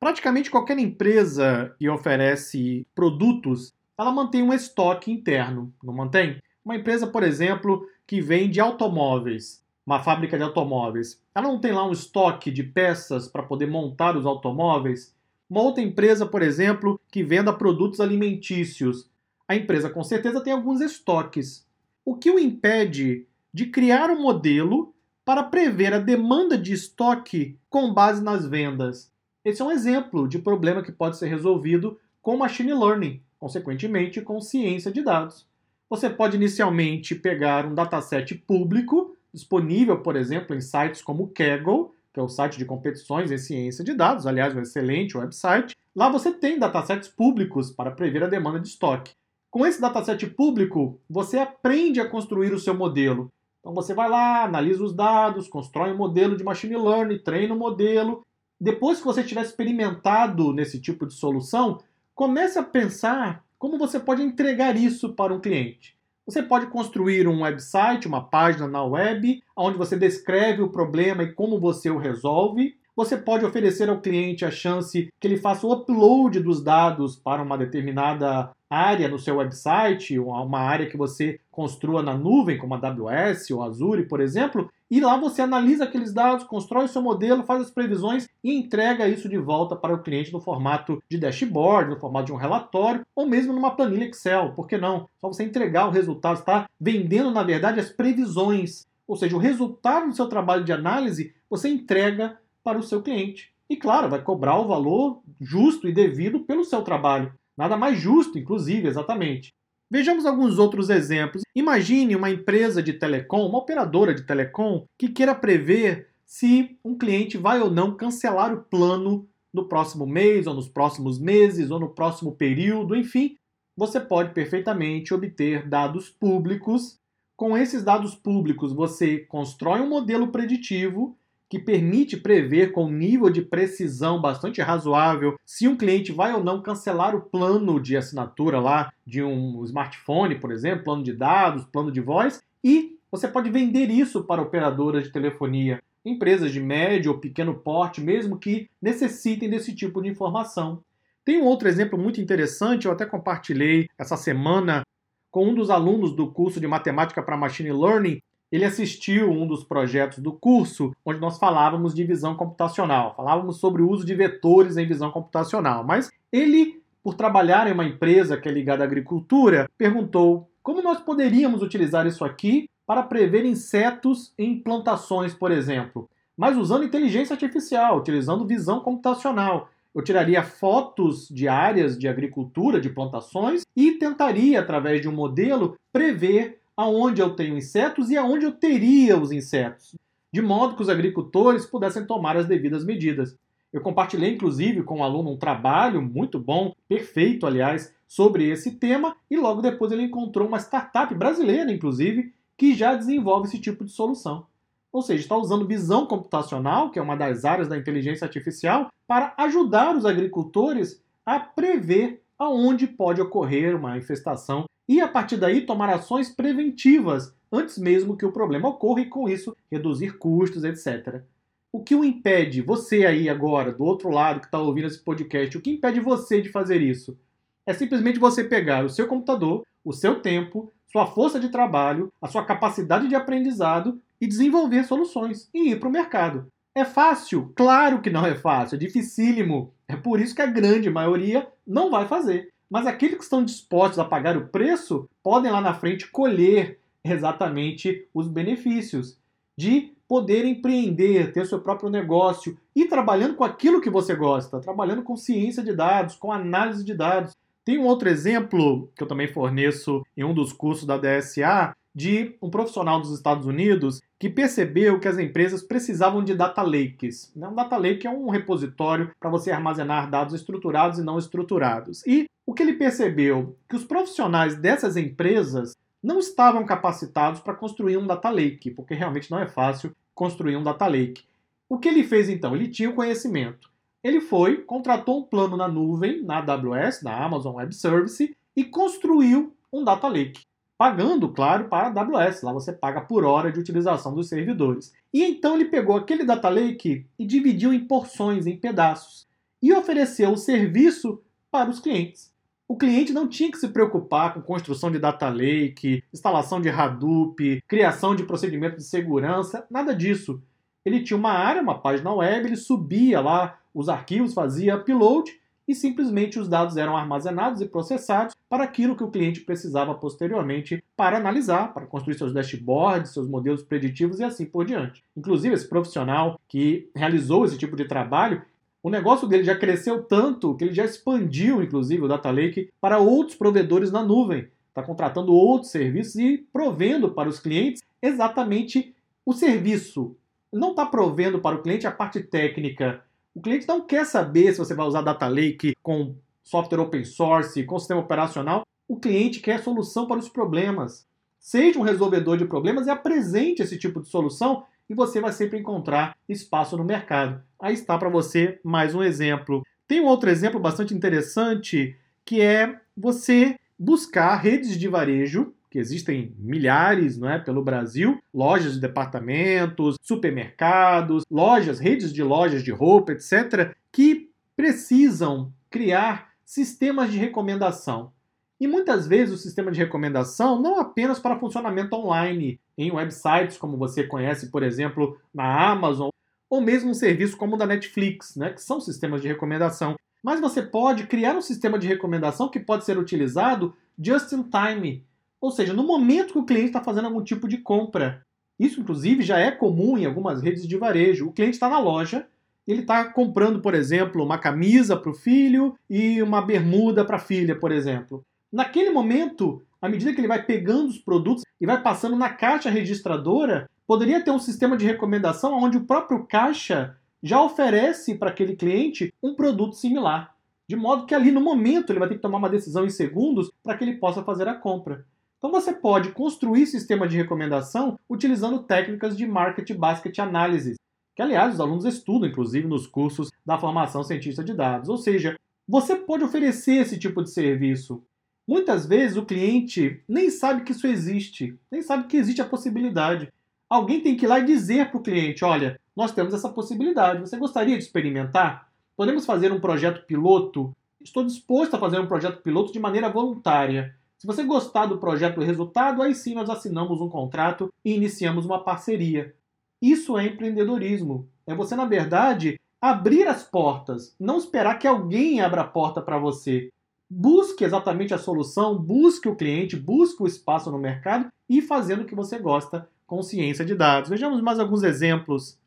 praticamente 0.00 0.50
qualquer 0.50 0.78
empresa 0.78 1.74
que 1.78 1.88
oferece 1.88 2.86
produtos, 2.94 3.72
ela 3.98 4.12
mantém 4.12 4.42
um 4.42 4.52
estoque 4.52 5.10
interno, 5.10 5.72
não 5.82 5.92
mantém? 5.92 6.40
Uma 6.64 6.76
empresa, 6.76 7.06
por 7.06 7.22
exemplo, 7.22 7.86
que 8.06 8.20
vende 8.20 8.60
automóveis, 8.60 9.64
uma 9.84 10.02
fábrica 10.02 10.36
de 10.36 10.44
automóveis, 10.44 11.20
ela 11.34 11.48
não 11.48 11.60
tem 11.60 11.72
lá 11.72 11.86
um 11.86 11.92
estoque 11.92 12.50
de 12.50 12.62
peças 12.62 13.26
para 13.26 13.42
poder 13.42 13.66
montar 13.66 14.16
os 14.16 14.26
automóveis? 14.26 15.16
Uma 15.48 15.62
outra 15.62 15.82
empresa, 15.82 16.26
por 16.26 16.42
exemplo, 16.42 17.00
que 17.10 17.24
venda 17.24 17.52
produtos 17.52 18.00
alimentícios. 18.00 19.10
A 19.48 19.56
empresa 19.56 19.88
com 19.88 20.04
certeza 20.04 20.42
tem 20.42 20.52
alguns 20.52 20.80
estoques. 20.80 21.66
O 22.04 22.14
que 22.14 22.30
o 22.30 22.38
impede 22.38 23.26
de 23.52 23.66
criar 23.66 24.10
um 24.10 24.20
modelo 24.20 24.94
para 25.24 25.42
prever 25.42 25.94
a 25.94 25.98
demanda 25.98 26.56
de 26.56 26.72
estoque 26.72 27.58
com 27.68 27.92
base 27.92 28.22
nas 28.22 28.46
vendas? 28.46 29.10
Esse 29.48 29.62
é 29.62 29.64
um 29.64 29.70
exemplo 29.70 30.28
de 30.28 30.38
problema 30.38 30.82
que 30.82 30.92
pode 30.92 31.16
ser 31.16 31.26
resolvido 31.26 31.98
com 32.20 32.36
machine 32.36 32.74
learning, 32.74 33.22
consequentemente 33.38 34.20
com 34.20 34.42
ciência 34.42 34.92
de 34.92 35.00
dados. 35.00 35.46
Você 35.88 36.10
pode 36.10 36.36
inicialmente 36.36 37.14
pegar 37.14 37.64
um 37.64 37.74
dataset 37.74 38.34
público, 38.34 39.16
disponível, 39.32 40.02
por 40.02 40.16
exemplo, 40.16 40.54
em 40.54 40.60
sites 40.60 41.00
como 41.00 41.28
Kaggle, 41.28 41.94
que 42.12 42.20
é 42.20 42.22
o 42.22 42.28
site 42.28 42.58
de 42.58 42.66
competições 42.66 43.32
em 43.32 43.38
ciência 43.38 43.82
de 43.82 43.94
dados, 43.94 44.26
aliás, 44.26 44.54
um 44.54 44.60
excelente 44.60 45.16
website. 45.16 45.74
Lá 45.96 46.10
você 46.10 46.30
tem 46.30 46.58
datasets 46.58 47.08
públicos 47.08 47.70
para 47.70 47.90
prever 47.90 48.22
a 48.22 48.28
demanda 48.28 48.60
de 48.60 48.68
estoque. 48.68 49.14
Com 49.50 49.64
esse 49.64 49.80
dataset 49.80 50.26
público, 50.26 51.00
você 51.08 51.38
aprende 51.38 52.02
a 52.02 52.06
construir 52.06 52.52
o 52.52 52.58
seu 52.58 52.74
modelo. 52.74 53.32
Então 53.60 53.72
você 53.74 53.94
vai 53.94 54.10
lá, 54.10 54.44
analisa 54.44 54.84
os 54.84 54.94
dados, 54.94 55.48
constrói 55.48 55.90
um 55.90 55.96
modelo 55.96 56.36
de 56.36 56.44
machine 56.44 56.76
learning, 56.76 57.18
treina 57.20 57.54
o 57.54 57.56
um 57.56 57.60
modelo. 57.60 58.22
Depois 58.60 58.98
que 58.98 59.04
você 59.04 59.22
tiver 59.22 59.42
experimentado 59.42 60.52
nesse 60.52 60.80
tipo 60.80 61.06
de 61.06 61.14
solução, 61.14 61.78
comece 62.14 62.58
a 62.58 62.62
pensar 62.62 63.44
como 63.58 63.78
você 63.78 64.00
pode 64.00 64.22
entregar 64.22 64.76
isso 64.76 65.14
para 65.14 65.32
um 65.32 65.40
cliente. 65.40 65.96
Você 66.26 66.42
pode 66.42 66.66
construir 66.66 67.26
um 67.26 67.42
website, 67.42 68.06
uma 68.06 68.22
página 68.22 68.66
na 68.66 68.84
web, 68.84 69.42
onde 69.56 69.78
você 69.78 69.96
descreve 69.96 70.60
o 70.60 70.68
problema 70.68 71.22
e 71.22 71.32
como 71.32 71.58
você 71.58 71.88
o 71.88 71.96
resolve. 71.96 72.76
Você 72.94 73.16
pode 73.16 73.44
oferecer 73.44 73.88
ao 73.88 74.00
cliente 74.00 74.44
a 74.44 74.50
chance 74.50 75.08
que 75.18 75.26
ele 75.26 75.36
faça 75.38 75.66
o 75.66 75.72
upload 75.72 76.40
dos 76.40 76.62
dados 76.62 77.16
para 77.16 77.42
uma 77.42 77.56
determinada 77.56 78.50
área 78.70 79.08
no 79.08 79.18
seu 79.18 79.36
website, 79.36 80.18
uma 80.18 80.60
área 80.60 80.88
que 80.88 80.96
você 80.96 81.40
construa 81.50 82.02
na 82.02 82.16
nuvem, 82.16 82.58
como 82.58 82.74
a 82.74 82.78
AWS 82.78 83.50
ou 83.50 83.62
Azure, 83.62 84.06
por 84.06 84.20
exemplo, 84.20 84.70
e 84.90 85.00
lá 85.00 85.16
você 85.18 85.42
analisa 85.42 85.84
aqueles 85.84 86.14
dados, 86.14 86.44
constrói 86.44 86.84
o 86.84 86.88
seu 86.88 87.02
modelo, 87.02 87.42
faz 87.42 87.62
as 87.62 87.70
previsões 87.70 88.28
e 88.42 88.54
entrega 88.54 89.08
isso 89.08 89.28
de 89.28 89.36
volta 89.36 89.76
para 89.76 89.94
o 89.94 90.02
cliente 90.02 90.32
no 90.32 90.40
formato 90.40 91.02
de 91.10 91.18
dashboard, 91.18 91.90
no 91.90 92.00
formato 92.00 92.26
de 92.26 92.32
um 92.32 92.36
relatório 92.36 93.04
ou 93.14 93.26
mesmo 93.26 93.52
numa 93.52 93.74
planilha 93.74 94.04
Excel. 94.04 94.52
Por 94.52 94.66
que 94.66 94.78
não? 94.78 95.08
Só 95.20 95.28
você 95.28 95.44
entregar 95.44 95.86
o 95.88 95.92
resultado, 95.92 96.38
está 96.38 96.68
vendendo, 96.80 97.30
na 97.30 97.42
verdade, 97.42 97.80
as 97.80 97.90
previsões. 97.90 98.86
Ou 99.06 99.16
seja, 99.16 99.36
o 99.36 99.40
resultado 99.40 100.08
do 100.08 100.16
seu 100.16 100.26
trabalho 100.26 100.64
de 100.64 100.72
análise 100.72 101.34
você 101.50 101.68
entrega 101.68 102.38
para 102.64 102.78
o 102.78 102.82
seu 102.82 103.02
cliente. 103.02 103.52
E 103.68 103.76
claro, 103.76 104.08
vai 104.08 104.22
cobrar 104.22 104.58
o 104.58 104.66
valor 104.66 105.20
justo 105.38 105.86
e 105.86 105.92
devido 105.92 106.40
pelo 106.40 106.64
seu 106.64 106.82
trabalho. 106.82 107.32
Nada 107.58 107.76
mais 107.76 107.98
justo, 107.98 108.38
inclusive, 108.38 108.86
exatamente. 108.86 109.52
Vejamos 109.90 110.24
alguns 110.24 110.60
outros 110.60 110.90
exemplos. 110.90 111.42
Imagine 111.56 112.14
uma 112.14 112.30
empresa 112.30 112.80
de 112.80 112.92
telecom, 112.92 113.48
uma 113.48 113.58
operadora 113.58 114.14
de 114.14 114.22
telecom, 114.22 114.86
que 114.96 115.08
queira 115.08 115.34
prever 115.34 116.06
se 116.24 116.78
um 116.84 116.96
cliente 116.96 117.36
vai 117.36 117.60
ou 117.60 117.68
não 117.68 117.96
cancelar 117.96 118.54
o 118.54 118.62
plano 118.62 119.26
no 119.52 119.66
próximo 119.66 120.06
mês, 120.06 120.46
ou 120.46 120.54
nos 120.54 120.68
próximos 120.68 121.18
meses, 121.18 121.72
ou 121.72 121.80
no 121.80 121.88
próximo 121.88 122.30
período, 122.30 122.94
enfim. 122.94 123.34
Você 123.76 123.98
pode 123.98 124.32
perfeitamente 124.32 125.12
obter 125.12 125.68
dados 125.68 126.08
públicos. 126.08 126.96
Com 127.36 127.58
esses 127.58 127.82
dados 127.82 128.14
públicos, 128.14 128.72
você 128.72 129.18
constrói 129.18 129.80
um 129.80 129.88
modelo 129.88 130.28
preditivo 130.28 131.18
que 131.48 131.58
permite 131.58 132.16
prever 132.16 132.72
com 132.72 132.84
um 132.84 132.92
nível 132.92 133.30
de 133.30 133.40
precisão 133.40 134.20
bastante 134.20 134.60
razoável 134.60 135.36
se 135.46 135.66
um 135.66 135.76
cliente 135.76 136.12
vai 136.12 136.32
ou 136.34 136.44
não 136.44 136.60
cancelar 136.60 137.16
o 137.16 137.22
plano 137.22 137.80
de 137.80 137.96
assinatura 137.96 138.60
lá 138.60 138.92
de 139.06 139.22
um 139.22 139.64
smartphone, 139.64 140.34
por 140.34 140.52
exemplo, 140.52 140.84
plano 140.84 141.02
de 141.02 141.12
dados, 141.12 141.64
plano 141.64 141.90
de 141.90 142.00
voz, 142.00 142.42
e 142.62 142.98
você 143.10 143.26
pode 143.26 143.50
vender 143.50 143.90
isso 143.90 144.24
para 144.24 144.42
operadoras 144.42 145.04
de 145.04 145.10
telefonia, 145.10 145.82
empresas 146.04 146.52
de 146.52 146.60
médio 146.60 147.12
ou 147.12 147.18
pequeno 147.18 147.54
porte, 147.54 148.00
mesmo 148.00 148.38
que 148.38 148.68
necessitem 148.80 149.48
desse 149.48 149.74
tipo 149.74 150.02
de 150.02 150.08
informação. 150.08 150.82
Tem 151.24 151.40
um 151.40 151.46
outro 151.46 151.68
exemplo 151.68 151.98
muito 151.98 152.20
interessante, 152.20 152.86
eu 152.86 152.92
até 152.92 153.06
compartilhei 153.06 153.88
essa 153.98 154.16
semana 154.16 154.82
com 155.30 155.48
um 155.48 155.54
dos 155.54 155.70
alunos 155.70 156.14
do 156.14 156.30
curso 156.30 156.60
de 156.60 156.66
matemática 156.66 157.22
para 157.22 157.36
machine 157.36 157.72
learning, 157.72 158.20
ele 158.50 158.64
assistiu 158.64 159.30
um 159.30 159.46
dos 159.46 159.62
projetos 159.62 160.18
do 160.18 160.32
curso 160.32 160.94
onde 161.04 161.20
nós 161.20 161.38
falávamos 161.38 161.94
de 161.94 162.04
visão 162.04 162.34
computacional, 162.34 163.14
falávamos 163.14 163.58
sobre 163.58 163.82
o 163.82 163.88
uso 163.88 164.04
de 164.04 164.14
vetores 164.14 164.76
em 164.76 164.86
visão 164.86 165.10
computacional, 165.10 165.84
mas 165.84 166.10
ele, 166.32 166.82
por 167.02 167.14
trabalhar 167.14 167.66
em 167.68 167.72
uma 167.72 167.84
empresa 167.84 168.36
que 168.36 168.48
é 168.48 168.52
ligada 168.52 168.82
à 168.82 168.86
agricultura, 168.86 169.68
perguntou 169.76 170.48
como 170.62 170.82
nós 170.82 171.00
poderíamos 171.00 171.62
utilizar 171.62 172.06
isso 172.06 172.24
aqui 172.24 172.68
para 172.86 173.02
prever 173.02 173.44
insetos 173.44 174.32
em 174.38 174.58
plantações, 174.58 175.34
por 175.34 175.50
exemplo, 175.50 176.08
mas 176.36 176.56
usando 176.56 176.84
inteligência 176.84 177.34
artificial, 177.34 177.98
utilizando 177.98 178.46
visão 178.46 178.80
computacional. 178.80 179.68
Eu 179.94 180.02
tiraria 180.02 180.42
fotos 180.42 181.28
de 181.28 181.48
áreas 181.48 181.98
de 181.98 182.06
agricultura, 182.06 182.80
de 182.80 182.88
plantações, 182.88 183.62
e 183.74 183.92
tentaria, 183.92 184.60
através 184.60 185.00
de 185.00 185.08
um 185.08 185.12
modelo, 185.12 185.76
prever 185.92 186.60
aonde 186.78 187.20
eu 187.20 187.34
tenho 187.34 187.58
insetos 187.58 188.08
e 188.08 188.16
aonde 188.16 188.46
eu 188.46 188.52
teria 188.52 189.18
os 189.18 189.32
insetos, 189.32 189.96
de 190.32 190.40
modo 190.40 190.76
que 190.76 190.82
os 190.82 190.88
agricultores 190.88 191.66
pudessem 191.66 192.06
tomar 192.06 192.36
as 192.36 192.46
devidas 192.46 192.84
medidas. 192.84 193.36
Eu 193.72 193.80
compartilhei, 193.80 194.32
inclusive, 194.32 194.84
com 194.84 194.94
o 194.94 194.98
um 194.98 195.02
aluno 195.02 195.32
um 195.32 195.36
trabalho 195.36 196.00
muito 196.00 196.38
bom, 196.38 196.72
perfeito, 196.88 197.48
aliás, 197.48 197.92
sobre 198.06 198.48
esse 198.48 198.76
tema, 198.76 199.16
e 199.28 199.36
logo 199.36 199.60
depois 199.60 199.90
ele 199.90 200.04
encontrou 200.04 200.46
uma 200.46 200.60
startup 200.60 201.12
brasileira, 201.16 201.72
inclusive, 201.72 202.32
que 202.56 202.72
já 202.74 202.94
desenvolve 202.94 203.48
esse 203.48 203.58
tipo 203.58 203.84
de 203.84 203.90
solução. 203.90 204.46
Ou 204.92 205.02
seja, 205.02 205.22
está 205.22 205.36
usando 205.36 205.66
visão 205.66 206.06
computacional, 206.06 206.90
que 206.90 206.98
é 207.00 207.02
uma 207.02 207.16
das 207.16 207.44
áreas 207.44 207.66
da 207.66 207.76
inteligência 207.76 208.24
artificial, 208.24 208.88
para 209.04 209.34
ajudar 209.36 209.96
os 209.96 210.06
agricultores 210.06 211.02
a 211.26 211.40
prever 211.40 212.22
aonde 212.38 212.86
pode 212.86 213.20
ocorrer 213.20 213.74
uma 213.74 213.98
infestação 213.98 214.64
e 214.88 215.00
a 215.00 215.06
partir 215.06 215.36
daí 215.36 215.66
tomar 215.66 215.90
ações 215.90 216.30
preventivas 216.30 217.34
antes 217.52 217.78
mesmo 217.78 218.16
que 218.16 218.24
o 218.24 218.32
problema 218.32 218.68
ocorra 218.68 219.02
e 219.02 219.06
com 219.06 219.28
isso 219.28 219.56
reduzir 219.70 220.18
custos, 220.18 220.64
etc. 220.64 221.22
O 221.70 221.82
que 221.82 221.94
o 221.94 222.04
impede, 222.04 222.62
você 222.62 223.04
aí 223.04 223.28
agora, 223.28 223.72
do 223.72 223.84
outro 223.84 224.08
lado 224.10 224.40
que 224.40 224.46
está 224.46 224.58
ouvindo 224.58 224.86
esse 224.86 224.98
podcast, 224.98 225.56
o 225.56 225.60
que 225.60 225.70
impede 225.70 226.00
você 226.00 226.40
de 226.40 226.48
fazer 226.48 226.80
isso? 226.80 227.18
É 227.66 227.74
simplesmente 227.74 228.18
você 228.18 228.42
pegar 228.42 228.84
o 228.84 228.88
seu 228.88 229.06
computador, 229.06 229.62
o 229.84 229.92
seu 229.92 230.20
tempo, 230.20 230.72
sua 230.90 231.06
força 231.06 231.38
de 231.38 231.50
trabalho, 231.50 232.10
a 232.20 232.26
sua 232.26 232.44
capacidade 232.44 233.08
de 233.08 233.14
aprendizado 233.14 234.00
e 234.18 234.26
desenvolver 234.26 234.84
soluções 234.84 235.48
e 235.52 235.72
ir 235.72 235.78
para 235.78 235.88
o 235.88 235.92
mercado. 235.92 236.46
É 236.74 236.84
fácil? 236.84 237.52
Claro 237.54 238.00
que 238.00 238.08
não 238.08 238.24
é 238.24 238.34
fácil, 238.34 238.76
é 238.76 238.78
dificílimo. 238.78 239.74
É 239.86 239.96
por 239.96 240.20
isso 240.20 240.34
que 240.34 240.42
a 240.42 240.46
grande 240.46 240.88
maioria 240.88 241.46
não 241.66 241.90
vai 241.90 242.06
fazer. 242.06 242.50
Mas 242.70 242.86
aqueles 242.86 243.16
que 243.16 243.24
estão 243.24 243.44
dispostos 243.44 243.98
a 243.98 244.04
pagar 244.04 244.36
o 244.36 244.48
preço 244.48 245.08
podem 245.22 245.50
lá 245.50 245.60
na 245.60 245.74
frente 245.74 246.08
colher 246.08 246.78
exatamente 247.04 248.06
os 248.12 248.28
benefícios 248.28 249.18
de 249.56 249.92
poder 250.06 250.44
empreender, 250.44 251.32
ter 251.32 251.46
seu 251.46 251.60
próprio 251.60 251.90
negócio 251.90 252.56
e 252.74 252.86
trabalhando 252.86 253.34
com 253.34 253.44
aquilo 253.44 253.80
que 253.80 253.90
você 253.90 254.14
gosta, 254.14 254.60
trabalhando 254.60 255.02
com 255.02 255.16
ciência 255.16 255.62
de 255.62 255.74
dados, 255.74 256.16
com 256.16 256.32
análise 256.32 256.84
de 256.84 256.94
dados, 256.94 257.34
Tem 257.64 257.78
um 257.78 257.84
outro 257.84 258.08
exemplo 258.08 258.90
que 258.96 259.02
eu 259.02 259.06
também 259.06 259.28
forneço 259.28 260.02
em 260.16 260.24
um 260.24 260.32
dos 260.32 260.54
cursos 260.54 260.86
da 260.86 260.96
DSA 260.96 261.74
de 261.94 262.34
um 262.40 262.48
profissional 262.48 262.98
dos 262.98 263.12
Estados 263.12 263.44
Unidos 263.44 264.00
que 264.18 264.30
percebeu 264.30 264.98
que 264.98 265.06
as 265.06 265.18
empresas 265.18 265.62
precisavam 265.62 266.24
de 266.24 266.34
data 266.34 266.62
lakes. 266.62 267.30
Um 267.36 267.54
data 267.54 267.76
lake 267.76 268.06
é 268.06 268.10
um 268.10 268.30
repositório 268.30 269.10
para 269.20 269.28
você 269.28 269.50
armazenar 269.50 270.08
dados 270.08 270.32
estruturados 270.32 270.98
e 270.98 271.04
não 271.04 271.18
estruturados. 271.18 272.02
E 272.06 272.24
o 272.48 272.54
que 272.54 272.62
ele 272.62 272.72
percebeu? 272.72 273.58
Que 273.68 273.76
os 273.76 273.84
profissionais 273.84 274.56
dessas 274.56 274.96
empresas 274.96 275.76
não 276.02 276.18
estavam 276.18 276.64
capacitados 276.64 277.42
para 277.42 277.52
construir 277.52 277.98
um 277.98 278.06
data 278.06 278.30
lake, 278.30 278.70
porque 278.70 278.94
realmente 278.94 279.30
não 279.30 279.38
é 279.38 279.46
fácil 279.46 279.94
construir 280.14 280.56
um 280.56 280.62
data 280.62 280.86
lake. 280.86 281.24
O 281.68 281.78
que 281.78 281.86
ele 281.86 282.02
fez 282.02 282.26
então? 282.30 282.56
Ele 282.56 282.66
tinha 282.66 282.88
o 282.88 282.94
conhecimento. 282.94 283.68
Ele 284.02 284.18
foi, 284.18 284.62
contratou 284.62 285.20
um 285.20 285.24
plano 285.24 285.58
na 285.58 285.68
nuvem, 285.68 286.22
na 286.22 286.38
AWS, 286.38 287.02
na 287.02 287.22
Amazon 287.22 287.56
Web 287.56 287.74
Service, 287.74 288.34
e 288.56 288.64
construiu 288.64 289.54
um 289.70 289.84
data 289.84 290.08
lake 290.08 290.40
pagando, 290.78 291.28
claro, 291.28 291.68
para 291.68 291.88
a 291.88 292.02
AWS. 292.02 292.40
Lá 292.40 292.52
você 292.54 292.72
paga 292.72 293.02
por 293.02 293.26
hora 293.26 293.52
de 293.52 293.60
utilização 293.60 294.14
dos 294.14 294.26
servidores. 294.26 294.94
E 295.12 295.22
então 295.22 295.54
ele 295.54 295.66
pegou 295.66 295.98
aquele 295.98 296.24
data 296.24 296.48
lake 296.48 297.04
e 297.18 297.26
dividiu 297.26 297.74
em 297.74 297.84
porções, 297.84 298.46
em 298.46 298.56
pedaços, 298.56 299.26
e 299.60 299.70
ofereceu 299.70 300.30
o 300.30 300.36
serviço 300.38 301.20
para 301.50 301.68
os 301.68 301.78
clientes. 301.78 302.32
O 302.68 302.76
cliente 302.76 303.14
não 303.14 303.26
tinha 303.26 303.50
que 303.50 303.56
se 303.56 303.68
preocupar 303.68 304.34
com 304.34 304.42
construção 304.42 304.90
de 304.90 304.98
data 304.98 305.26
lake, 305.30 306.04
instalação 306.12 306.60
de 306.60 306.68
Hadoop, 306.68 307.62
criação 307.66 308.14
de 308.14 308.24
procedimento 308.24 308.76
de 308.76 308.84
segurança, 308.84 309.66
nada 309.70 309.94
disso. 309.94 310.42
Ele 310.84 311.02
tinha 311.02 311.16
uma 311.16 311.32
área, 311.32 311.62
uma 311.62 311.78
página 311.78 312.12
web, 312.12 312.46
ele 312.46 312.56
subia 312.56 313.22
lá 313.22 313.58
os 313.72 313.88
arquivos, 313.88 314.34
fazia 314.34 314.76
upload 314.76 315.34
e 315.66 315.74
simplesmente 315.74 316.38
os 316.38 316.46
dados 316.46 316.76
eram 316.76 316.94
armazenados 316.94 317.62
e 317.62 317.66
processados 317.66 318.34
para 318.50 318.64
aquilo 318.64 318.96
que 318.96 319.04
o 319.04 319.10
cliente 319.10 319.40
precisava 319.40 319.94
posteriormente 319.94 320.84
para 320.94 321.16
analisar, 321.16 321.72
para 321.72 321.86
construir 321.86 322.18
seus 322.18 322.34
dashboards, 322.34 323.12
seus 323.12 323.26
modelos 323.26 323.62
preditivos 323.62 324.20
e 324.20 324.24
assim 324.24 324.44
por 324.44 324.66
diante. 324.66 325.02
Inclusive, 325.16 325.54
esse 325.54 325.68
profissional 325.68 326.38
que 326.46 326.90
realizou 326.94 327.46
esse 327.46 327.56
tipo 327.56 327.76
de 327.76 327.86
trabalho, 327.86 328.42
o 328.82 328.90
negócio 328.90 329.26
dele 329.26 329.44
já 329.44 329.56
cresceu 329.56 330.02
tanto 330.02 330.54
que 330.54 330.64
ele 330.64 330.74
já 330.74 330.84
expandiu, 330.84 331.62
inclusive, 331.62 332.02
o 332.02 332.08
Data 332.08 332.30
Lake 332.30 332.70
para 332.80 332.98
outros 332.98 333.36
provedores 333.36 333.90
na 333.90 334.02
nuvem. 334.02 334.48
Está 334.68 334.82
contratando 334.82 335.32
outros 335.32 335.70
serviços 335.70 336.16
e 336.16 336.38
provendo 336.52 337.10
para 337.10 337.28
os 337.28 337.40
clientes 337.40 337.82
exatamente 338.00 338.94
o 339.26 339.32
serviço. 339.32 340.16
Não 340.52 340.70
está 340.70 340.86
provendo 340.86 341.40
para 341.40 341.56
o 341.56 341.62
cliente 341.62 341.86
a 341.86 341.90
parte 341.90 342.20
técnica 342.20 343.02
o 343.38 343.40
cliente 343.40 343.68
não 343.68 343.80
quer 343.80 344.04
saber 344.04 344.52
se 344.52 344.58
você 344.58 344.74
vai 344.74 344.84
usar 344.84 345.00
Data 345.00 345.28
Lake 345.28 345.72
com 345.80 346.16
software 346.42 346.80
open 346.80 347.04
source, 347.04 347.62
com 347.62 347.78
sistema 347.78 348.00
operacional. 348.00 348.62
O 348.88 348.98
cliente 348.98 349.38
quer 349.38 349.62
solução 349.62 350.08
para 350.08 350.18
os 350.18 350.28
problemas. 350.28 351.06
Seja 351.38 351.78
um 351.78 351.82
resolvedor 351.82 352.36
de 352.36 352.46
problemas 352.46 352.88
e 352.88 352.90
apresente 352.90 353.62
esse 353.62 353.78
tipo 353.78 354.00
de 354.00 354.08
solução 354.08 354.64
e 354.88 354.94
você 354.94 355.20
vai 355.20 355.32
sempre 355.32 355.58
encontrar 355.58 356.16
espaço 356.28 356.76
no 356.76 356.84
mercado. 356.84 357.42
Aí 357.60 357.74
está 357.74 357.98
para 357.98 358.08
você 358.08 358.58
mais 358.64 358.94
um 358.94 359.02
exemplo. 359.02 359.62
Tem 359.86 360.00
um 360.00 360.06
outro 360.06 360.30
exemplo 360.30 360.58
bastante 360.58 360.94
interessante 360.94 361.96
que 362.24 362.40
é 362.40 362.80
você 362.96 363.56
buscar 363.78 364.36
redes 364.36 364.78
de 364.78 364.88
varejo 364.88 365.54
que 365.70 365.78
existem 365.78 366.34
milhares 366.38 367.18
não 367.18 367.28
é, 367.28 367.38
pelo 367.38 367.62
Brasil, 367.62 368.18
lojas 368.32 368.74
de 368.74 368.80
departamentos, 368.80 369.96
supermercados, 370.00 371.24
lojas, 371.30 371.78
redes 371.78 372.12
de 372.12 372.22
lojas 372.22 372.62
de 372.62 372.70
roupa, 372.70 373.12
etc., 373.12 373.74
que 373.92 374.30
precisam 374.56 375.52
criar 375.70 376.30
sistemas 376.44 377.10
de 377.10 377.18
recomendação. 377.18 378.12
E 378.60 378.66
muitas 378.66 379.06
vezes 379.06 379.34
o 379.34 379.38
sistema 379.38 379.70
de 379.70 379.78
recomendação 379.78 380.60
não 380.60 380.80
apenas 380.80 381.18
para 381.18 381.38
funcionamento 381.38 381.94
online, 381.94 382.58
em 382.78 382.92
websites 382.92 383.58
como 383.58 383.76
você 383.76 384.04
conhece, 384.04 384.50
por 384.50 384.62
exemplo, 384.62 385.18
na 385.34 385.70
Amazon, 385.70 386.10
ou 386.48 386.60
mesmo 386.60 386.90
um 386.90 386.94
serviço 386.94 387.36
como 387.36 387.56
o 387.56 387.58
da 387.58 387.66
Netflix, 387.66 388.36
né, 388.36 388.50
que 388.50 388.62
são 388.62 388.80
sistemas 388.80 389.20
de 389.20 389.28
recomendação. 389.28 389.96
Mas 390.22 390.40
você 390.40 390.62
pode 390.62 391.06
criar 391.06 391.34
um 391.34 391.42
sistema 391.42 391.78
de 391.78 391.88
recomendação 391.88 392.48
que 392.48 392.60
pode 392.60 392.84
ser 392.84 392.96
utilizado 392.96 393.74
just 393.98 394.32
in 394.32 394.44
time, 394.44 395.04
ou 395.40 395.50
seja, 395.50 395.74
no 395.74 395.84
momento 395.84 396.32
que 396.32 396.38
o 396.38 396.46
cliente 396.46 396.68
está 396.68 396.82
fazendo 396.82 397.06
algum 397.06 397.22
tipo 397.22 397.48
de 397.48 397.58
compra. 397.58 398.22
Isso, 398.58 398.80
inclusive, 398.80 399.22
já 399.22 399.38
é 399.38 399.50
comum 399.50 399.96
em 399.96 400.04
algumas 400.04 400.42
redes 400.42 400.66
de 400.66 400.76
varejo. 400.76 401.28
O 401.28 401.32
cliente 401.32 401.54
está 401.54 401.68
na 401.68 401.78
loja, 401.78 402.26
ele 402.66 402.80
está 402.80 403.04
comprando, 403.04 403.60
por 403.60 403.74
exemplo, 403.74 404.22
uma 404.22 404.36
camisa 404.36 404.96
para 404.96 405.10
o 405.10 405.14
filho 405.14 405.76
e 405.88 406.20
uma 406.22 406.42
bermuda 406.42 407.04
para 407.04 407.16
a 407.16 407.20
filha, 407.20 407.54
por 407.54 407.70
exemplo. 407.70 408.24
Naquele 408.52 408.90
momento, 408.90 409.62
à 409.80 409.88
medida 409.88 410.12
que 410.12 410.20
ele 410.20 410.28
vai 410.28 410.42
pegando 410.42 410.88
os 410.88 410.98
produtos 410.98 411.44
e 411.60 411.66
vai 411.66 411.82
passando 411.82 412.16
na 412.16 412.30
caixa 412.30 412.70
registradora, 412.70 413.68
poderia 413.86 414.22
ter 414.22 414.30
um 414.30 414.38
sistema 414.38 414.76
de 414.76 414.86
recomendação 414.86 415.52
onde 415.52 415.76
o 415.76 415.84
próprio 415.84 416.26
caixa 416.26 416.96
já 417.22 417.42
oferece 417.42 418.14
para 418.14 418.30
aquele 418.30 418.56
cliente 418.56 419.12
um 419.22 419.34
produto 419.34 419.74
similar. 419.74 420.34
De 420.68 420.76
modo 420.76 421.06
que 421.06 421.14
ali 421.14 421.30
no 421.30 421.40
momento 421.40 421.90
ele 421.90 421.98
vai 421.98 422.08
ter 422.08 422.16
que 422.16 422.22
tomar 422.22 422.38
uma 422.38 422.50
decisão 422.50 422.84
em 422.84 422.90
segundos 422.90 423.50
para 423.62 423.76
que 423.76 423.84
ele 423.84 423.96
possa 423.96 424.22
fazer 424.22 424.48
a 424.48 424.54
compra. 424.54 425.04
Então 425.38 425.50
você 425.50 425.72
pode 425.72 426.12
construir 426.12 426.66
sistema 426.66 427.06
de 427.06 427.16
recomendação 427.16 427.98
utilizando 428.08 428.62
técnicas 428.64 429.16
de 429.16 429.26
Market 429.26 429.72
Basket 429.74 430.18
Analysis, 430.18 430.76
que 431.14 431.22
aliás 431.22 431.54
os 431.54 431.60
alunos 431.60 431.84
estudam 431.84 432.28
inclusive 432.28 432.66
nos 432.66 432.86
cursos 432.86 433.30
da 433.46 433.58
formação 433.58 434.02
cientista 434.02 434.42
de 434.42 434.52
dados. 434.52 434.88
Ou 434.88 434.98
seja, 434.98 435.36
você 435.66 435.96
pode 435.96 436.24
oferecer 436.24 436.76
esse 436.76 436.98
tipo 436.98 437.22
de 437.22 437.30
serviço. 437.30 438.02
Muitas 438.48 438.86
vezes 438.86 439.18
o 439.18 439.26
cliente 439.26 440.02
nem 440.08 440.30
sabe 440.30 440.62
que 440.62 440.72
isso 440.72 440.86
existe, 440.86 441.58
nem 441.70 441.82
sabe 441.82 442.06
que 442.06 442.16
existe 442.16 442.40
a 442.40 442.48
possibilidade. 442.48 443.30
Alguém 443.68 444.00
tem 444.00 444.16
que 444.16 444.24
ir 444.24 444.28
lá 444.28 444.38
e 444.38 444.46
dizer 444.46 444.88
para 444.88 444.98
o 444.98 445.02
cliente: 445.02 445.44
olha, 445.44 445.78
nós 445.94 446.12
temos 446.12 446.32
essa 446.32 446.48
possibilidade, 446.48 447.20
você 447.20 447.36
gostaria 447.36 447.76
de 447.76 447.84
experimentar? 447.84 448.70
Podemos 448.96 449.26
fazer 449.26 449.52
um 449.52 449.60
projeto 449.60 450.06
piloto? 450.06 450.74
Estou 450.98 451.26
disposto 451.26 451.74
a 451.74 451.78
fazer 451.78 452.00
um 452.00 452.06
projeto 452.06 452.40
piloto 452.40 452.72
de 452.72 452.80
maneira 452.80 453.10
voluntária. 453.10 453.94
Se 454.16 454.26
você 454.26 454.42
gostar 454.42 454.86
do 454.86 454.96
projeto 454.96 455.34
do 455.34 455.44
resultado, 455.44 456.00
aí 456.00 456.14
sim 456.14 456.34
nós 456.34 456.48
assinamos 456.48 457.02
um 457.02 457.08
contrato 457.10 457.70
e 457.84 457.94
iniciamos 457.94 458.46
uma 458.46 458.64
parceria. 458.64 459.34
Isso 459.80 460.16
é 460.16 460.26
empreendedorismo. 460.26 461.28
É 461.46 461.54
você, 461.54 461.76
na 461.76 461.84
verdade, 461.84 462.58
abrir 462.80 463.28
as 463.28 463.42
portas, 463.42 464.16
não 464.18 464.38
esperar 464.38 464.78
que 464.78 464.88
alguém 464.88 465.42
abra 465.42 465.60
a 465.60 465.66
porta 465.66 466.00
para 466.00 466.18
você. 466.18 466.70
Busque 467.10 467.64
exatamente 467.64 468.12
a 468.12 468.18
solução, 468.18 468.78
busque 468.78 469.28
o 469.28 469.34
cliente, 469.34 469.76
busque 469.76 470.22
o 470.22 470.26
espaço 470.26 470.70
no 470.70 470.78
mercado 470.78 471.28
e 471.48 471.62
fazendo 471.62 472.02
o 472.02 472.04
que 472.04 472.14
você 472.14 472.38
gosta 472.38 472.88
com 473.06 473.22
ciência 473.22 473.64
de 473.64 473.74
dados. 473.74 474.10
Vejamos 474.10 474.42
mais 474.42 474.58
alguns 474.58 474.82
exemplos. 474.82 475.58